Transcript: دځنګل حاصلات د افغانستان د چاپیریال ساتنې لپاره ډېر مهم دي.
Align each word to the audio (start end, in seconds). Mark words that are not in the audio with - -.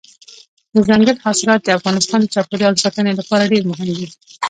دځنګل 0.73 1.17
حاصلات 1.25 1.61
د 1.63 1.69
افغانستان 1.77 2.19
د 2.21 2.25
چاپیریال 2.35 2.73
ساتنې 2.83 3.13
لپاره 3.19 3.49
ډېر 3.51 3.63
مهم 3.71 3.89
دي. 3.97 4.07